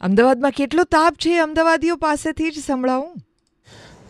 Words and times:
અમદાવાદમાં 0.00 0.50
કેટલો 0.50 0.84
તાપ 0.84 1.14
છે? 1.14 1.38
અમદાવાદીઓ 1.38 1.96
પાસેથી 1.96 2.50
જ 2.50 2.54
સંભળાવું. 2.66 3.14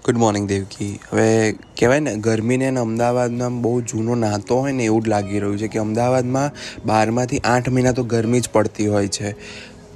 Good 0.04 0.16
morning 0.16 0.48
Devaki. 0.48 0.98
હવે 1.12 1.52
કહેવાય 1.52 2.00
ને, 2.00 2.16
ગરમીને 2.16 2.66
અને 2.66 2.80
અમદાવાદમાં 2.80 3.62
બહુ 3.62 3.80
જૂનો 3.80 4.14
નાતો 4.14 4.60
હોય 4.60 4.72
ને 4.72 4.84
એવું 4.84 5.02
જ 5.02 5.08
લાગી 5.08 5.38
રહ્યું 5.38 5.58
છે 5.58 5.68
કે 5.68 5.78
અમદાવાદમાં 5.78 6.50
બારમાંથી 6.86 7.38
આઠ 7.38 7.68
મહિના 7.68 7.92
તો 7.92 8.04
ગરમી 8.04 8.40
જ 8.40 8.48
પડતી 8.48 8.86
હોય 8.86 9.08
છે. 9.08 9.32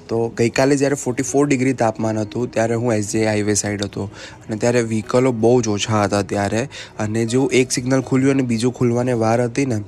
તો 0.08 0.28
ગઈકાલે 0.28 0.76
જ્યારે 0.76 0.94
ફોર્ટી 0.94 1.22
ફોર 1.22 1.46
ડિગ્રી 1.46 1.72
તાપમાન 1.72 2.18
હતું, 2.18 2.52
ત્યારે 2.52 2.74
હું 2.74 2.94
એસજે 2.94 3.26
હાઈવે 3.26 3.54
સાઈડ 3.54 3.84
હતો. 3.84 4.10
અને 4.14 4.56
ત્યારે 4.56 4.82
વ્હીકલો 4.82 5.32
બહુ 5.32 5.62
જ 5.62 5.68
ઓછા 5.68 6.04
હતા 6.04 6.22
ત્યારે. 6.22 6.68
અને 6.98 7.26
જો 7.26 7.46
એક 7.46 7.70
સિગ્નલ 7.70 8.00
ખુલ્યું 8.00 8.32
અને 8.32 8.42
બીજું 8.42 8.72
ખુલવાને 8.72 9.12
વાર 9.12 9.42
હતી 9.42 9.66
ને 9.66 9.80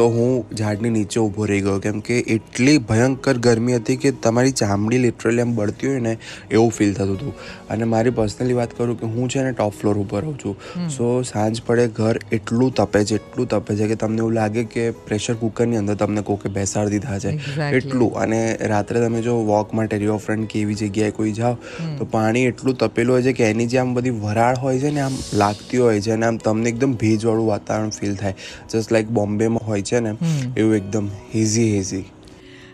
તો 0.00 0.08
હું 0.08 0.56
ઝાડની 0.56 0.90
નીચે 0.90 1.20
ઊભો 1.20 1.44
રહી 1.44 1.60
ગયો. 1.60 1.78
કેમ 1.78 2.00
કે 2.00 2.18
એટલી 2.34 2.78
ભયંકર 2.78 3.36
ગરમી 3.38 3.74
હતી 3.76 3.96
કે 3.96 4.10
તમારી 4.10 4.50
ચામડી 4.50 4.98
લિટરલી 4.98 5.42
આમ 5.42 5.54
બળતી 5.54 5.86
હોય 5.86 6.00
ને 6.00 6.18
એવું 6.50 6.70
ફીલ 6.70 6.94
થતું 6.94 7.16
હતું. 7.16 7.34
અને 7.70 7.84
મારી 7.84 8.10
પર્સનલી 8.10 8.52
વાત 8.52 8.76
કરું 8.76 9.00
કે 9.00 9.06
હું 9.06 9.28
છે 9.28 9.42
ને 9.42 9.52
ટોપ 9.52 9.72
ફ્લોર 9.80 9.98
ઉપર 9.98 10.20
રહું 10.20 10.38
છું. 10.38 10.88
સો 10.88 11.22
સાંજ 11.22 11.62
પડે 11.66 11.88
ઘર 11.88 12.18
એટલું 12.32 12.74
તપે 12.74 13.04
છે 13.04 13.14
એટલું 13.14 13.48
તપે 13.48 13.76
છે 13.76 13.88
કે 13.88 13.94
તમને 13.94 14.18
એવું 14.18 14.32
લાગે 14.32 14.64
કે 14.64 14.90
પ્રેશર 14.90 15.34
કુકરની 15.34 15.76
અંદર 15.76 15.94
તમને 15.94 16.22
કોકે 16.22 16.48
બેસાડી 16.48 16.90
દીધા 16.90 17.18
છે. 17.18 17.34
એટલું. 17.70 18.16
અને 18.16 18.58
રાત્રે 18.62 19.00
તમે 19.00 19.22
જો 19.22 19.36
વોક 19.44 19.74
માટે 19.74 19.98
રિવર 19.98 20.16
ફ્રન્ટ 20.16 20.50
કે 20.50 20.60
એવી 20.60 20.74
જગ્યાએ 20.74 21.10
કોઈ 21.10 21.32
જાઓ 21.32 21.54
તો 21.98 22.04
પાણી 22.04 22.46
એટલું 22.46 22.78
તપેલું 22.78 23.14
હોય 23.14 23.22
છે 23.22 23.32
કે 23.32 23.44
એની 23.44 23.66
જે 23.66 23.78
આમ 23.78 23.94
બધી 23.94 24.10
વરાળ 24.10 24.56
હોય 24.56 24.78
છે 24.78 24.90
ને 24.90 25.00
આમ 25.00 25.14
લાગતી 25.34 25.78
હોય 25.78 26.00
છે 26.00 26.10
અને 26.10 26.26
આમ 26.26 26.36
તમને 26.36 26.68
એકદમ 26.70 26.92
ભેજવાળું 26.92 27.46
વાતાવરણ 27.46 27.90
ફીલ 27.90 28.14
થાય. 28.14 28.34
જસ્ટ 28.70 28.92
લાઈક 28.92 29.08
બોમ્બેમાં 29.10 29.66
હોય 29.66 29.82
છે 29.82 29.89
ને 29.98 30.14
એવું 30.56 30.74
એકદમ 30.74 31.06
હેઝી 31.06 31.76
હેઝી 31.76 32.04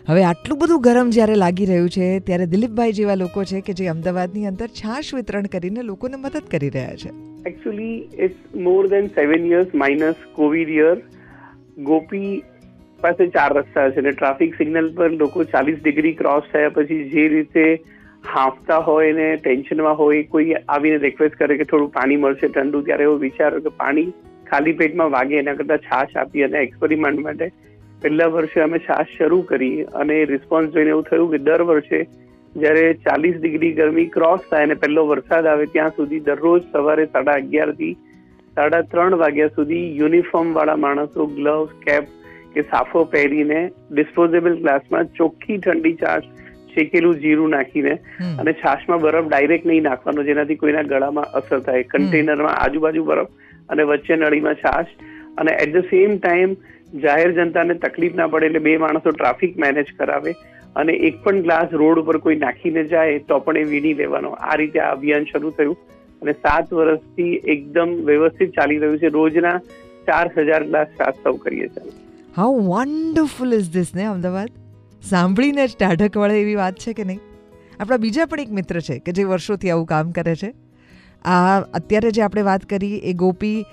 હવે 0.07 0.23
આટલું 0.23 0.59
બધું 0.59 0.81
ગરમ 0.81 1.09
જ્યારે 1.09 1.35
લાગી 1.35 1.65
રહ્યું 1.65 1.89
છે 1.89 2.19
ત્યારે 2.19 2.45
દિલીપભાઈ 2.45 2.91
જેવા 2.91 3.15
લોકો 3.15 3.43
છે 3.43 3.61
કે 3.61 3.73
જે 3.73 3.87
અમદાવાદની 3.87 4.45
અંદર 4.45 4.67
છાશ 4.67 5.13
વિતરણ 5.13 5.43
કરીને 5.43 5.81
લોકોને 5.81 6.15
મદદ 6.15 6.41
કરી 6.51 6.69
રહ્યા 6.69 6.95
છે. 6.95 7.09
Actually 7.49 8.09
it's 8.19 8.55
more 8.55 8.87
than 8.87 9.07
seven 9.07 9.45
years 9.45 9.67
minus 9.75 10.15
COVID 10.33 10.69
year 10.69 11.01
Gopi 11.77 12.43
પાસે 13.01 13.27
ચાર 13.27 13.53
રસ્તા 13.53 13.89
છે 13.89 14.01
ને 14.01 14.11
ટ્રાફિક 14.11 14.55
સિગ્નલ 14.55 14.93
પર 14.93 15.11
લોકો 15.11 15.43
ચાલીસ 15.43 15.77
ડિગ્રી 15.83 16.13
ક્રોસ 16.13 16.43
થયા 16.53 16.69
પછી 16.69 17.09
જે 17.09 17.27
રીતે 17.27 17.83
હાંફતા 18.35 18.77
હોય 18.77 19.11
ને 19.11 19.35
ટેન્શનમાં 19.35 19.97
હોય 19.97 20.23
કોઈ 20.23 20.53
આવીને 20.53 20.97
રિક્વેસ્ટ 20.97 21.35
કરે 21.35 21.57
કે 21.57 21.63
થોડું 21.63 21.89
પાણી 21.89 22.15
મળશે 22.15 22.47
ઠંડુ 22.47 22.81
ત્યારે 22.81 23.03
એવો 23.03 23.15
વિચારો 23.15 23.59
કે 23.59 23.69
પાણી 23.69 24.13
ખાલી 24.51 24.71
પેટમાં 24.71 25.11
વાગે 25.11 25.35
એના 25.37 25.53
કરતાં 25.53 25.77
છાશ 25.77 26.17
આપી 26.17 26.43
અને 26.43 26.57
એક્સપેરિમેન્ટ 26.59 27.19
માટે 27.19 27.51
પહેલા 28.01 28.27
વર્ષે 28.27 28.61
અમે 28.61 28.79
છાશ 28.79 29.13
શરૂ 29.17 29.41
કરી 29.41 29.83
અને 29.83 30.15
રિસ્પોન્સ 30.25 30.73
જોઈને 30.73 30.89
એવું 30.89 31.03
થયું 31.03 31.31
કે 31.31 31.37
દર 31.37 31.63
વર્ષે 31.63 32.01
જ્યારે 32.55 32.83
ચાલીસ 33.05 33.39
ડિગ્રી 33.39 33.71
ગરમી 33.71 34.05
ક્રોસ 34.05 34.45
થાય 34.49 34.63
અને 34.63 34.73
પહેલો 34.73 35.07
વરસાદ 35.07 35.45
આવે 35.45 35.65
ત્યાં 35.65 35.89
સુધી 35.89 36.19
દરરોજ 36.19 36.61
સવારે 36.71 37.05
સાડા 37.05 37.33
અગિયારથી 37.33 37.93
સાડા 38.55 38.81
ત્રણ 38.81 39.17
વાગ્યા 39.17 39.55
સુધી 39.55 39.97
યુનિફોર્મ 39.97 40.53
વાળા 40.53 40.75
માણસો 40.75 41.25
ગ્લવ્સ 41.25 41.75
કેપ 41.85 42.03
કે 42.53 42.61
સાફો 42.61 43.03
પહેરીને 43.05 43.59
ડિસ્પોઝેબલ 43.91 44.55
ગ્લાસમાં 44.55 45.11
ચોખ્ખી 45.17 45.57
ઠંડી 45.57 45.95
છાશ 45.95 46.29
શેકેલું 46.75 47.19
જીરું 47.19 47.49
નાખીને. 47.49 47.93
અને 48.39 48.53
છાશમાં 48.53 48.99
બરફ 49.01 49.27
ડાયરેક્ટ 49.27 49.65
નહીં 49.65 49.83
નાખવાનો 49.83 50.23
જેનાથી 50.23 50.55
કોઈના 50.55 50.83
ગળામાં 50.83 51.29
અસર 51.33 51.59
થાય 51.59 51.83
કન્ટેનરમાં 51.83 52.55
આજુબાજુ 52.55 53.03
બરફ 53.03 53.29
અને 53.69 53.83
વચ્ચે 53.83 54.15
નળીમાં 54.15 54.55
છાશ. 54.55 54.85
અને 55.37 55.51
એટ 55.51 55.77
ધ 55.77 55.79
સેમ 55.79 56.17
ટાઈમ 56.17 56.53
જાહેર 56.99 57.31
જનતાને 57.31 57.73
તકલીફ 57.73 58.15
ના 58.15 58.27
પડે 58.27 58.45
એટલે 58.45 58.59
બે 58.59 58.77
માણસો 58.77 59.11
ટ્રાફિક 59.11 59.57
મેનેજ 59.57 59.85
કરાવે. 59.99 60.33
અને 60.75 60.93
એક 60.93 61.23
પણ 61.23 61.41
ગ્લાસ 61.41 61.67
રોડ 61.71 61.99
ઉપર 61.99 62.17
કોઈ 62.17 62.35
નાખીને 62.35 62.83
જાય 62.83 63.19
તો 63.19 63.39
પણ 63.39 63.57
એ 63.57 63.63
વીણી 63.63 63.93
લેવાનો. 63.93 64.29
આ 64.29 64.55
રીતે 64.55 64.79
આ 64.79 64.91
અભિયાન 64.91 65.23
શરૂ 65.23 65.49
થયું. 65.49 65.77
અને 66.21 66.31
સાત 66.31 66.73
વર્ષથી 66.73 67.33
એકદમ 67.33 67.89
વ્યવસ્થિત 68.05 68.49
ચાલી 68.49 68.77
રહ્યું 68.77 68.99
છે. 68.99 69.07
રોજના 69.07 69.57
ચાર 70.07 70.31
હજાર 70.37 70.63
ગ્લાસ 70.63 70.87
છાશ 70.87 71.13
સૌ 71.13 71.33
કરીએ 71.33 71.67
છીએ. 71.67 71.91
હાઉ 72.37 72.59
વન્ડરફુલ 72.59 73.53
ઇઝ 73.53 73.73
ધીસ 73.73 73.95
ને, 73.95 74.05
અમદાવાદ? 74.05 74.47
સાંભળીને 75.03 75.67
જ 75.67 75.69
ટાઢક 75.79 76.17
વળે 76.17 76.41
એવી 76.41 76.55
વાત 76.55 76.73
છે 76.73 76.93
કે 76.93 77.03
નહીં? 77.03 77.19
આપણા 77.79 77.97
બીજા 77.97 78.25
પણ 78.25 78.39
એક 78.39 78.49
મિત્ર 78.49 78.79
છે 78.79 78.99
કે 78.99 79.11
જે 79.11 79.23
વર્ષોથી 79.23 79.69
આવું 79.69 79.85
કામ 79.85 80.11
કરે 80.11 80.35
છે. 80.35 80.53
આ 81.25 81.59
અત્યારે 81.59 82.11
જે 82.11 82.21
આપણે 82.21 82.41
વાત 82.41 82.65
કરી 82.65 82.97
એ 82.97 83.13
ગોપી 83.13 83.65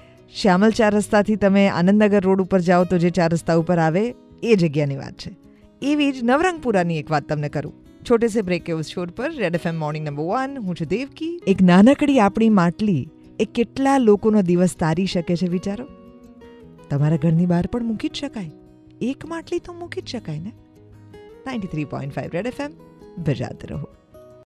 શ્યામલ 0.43 0.71
ચાર 0.71 0.95
રસ્તાથી 0.95 1.37
તમે 1.37 1.69
આનંદનગર 1.69 2.25
રોડ 2.25 2.43
ઉપર 2.43 2.61
જાઓ 2.61 2.85
તો 2.85 2.99
જે 2.99 3.11
ચાર 3.11 3.33
રસ્તા 3.33 3.55
ઉપર 3.55 3.79
આવે, 3.79 4.15
એ 4.43 4.55
જગ્યાની 4.55 4.97
વાત 4.97 5.13
છે. 5.13 5.37
એવી 5.83 6.13
જ 6.13 6.25
નવરંગપુરાની 6.25 6.99
એક 6.99 7.11
વાત 7.11 7.29
તમને 7.29 7.49
કરું. 7.49 7.73
છોટે 8.11 8.29
સે 8.29 8.43
બ્રેક 8.43 8.71
ઉસ 8.71 8.89
છોડ 8.97 9.11
પર, 9.11 9.33
red 9.35 9.55
FM 9.55 9.79
morning 9.79 10.07
number 10.07 10.25
one, 10.25 10.59
હું 10.59 10.75
છું 10.75 10.87
દેવકી. 10.87 11.41
એક 11.47 11.63
નાનકડી 11.63 12.21
આપણી 12.21 12.49
માટલી, 12.49 13.09
એ 13.41 13.45
કેટલા 13.45 13.99
લોકોનો 13.99 14.43
દિવસ 14.43 14.77
તારી 14.77 15.07
શકે 15.07 15.37
છે 15.37 15.47
વિચારો? 15.47 15.89
તમારા 16.91 17.17
ઘરની 17.17 17.47
બહાર 17.47 17.67
પણ 17.67 17.85
મૂકી 17.85 18.09
જ 18.09 18.15
શકાય. 18.15 18.51
એક 19.01 19.27
માટલી 19.27 19.59
તો 19.59 19.73
મૂકી 19.73 20.01
જ 20.01 20.07
શકાય 20.07 20.39
ને? 20.39 20.53
Ninety 21.47 21.69
three 21.69 21.85
point 21.85 22.15
five 22.15 22.31
red 22.33 22.47
F 22.47 22.61
M 22.61 22.71
બજાતે 23.19 23.67
રહો. 23.67 23.87